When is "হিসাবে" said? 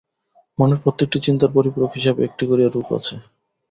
1.93-2.19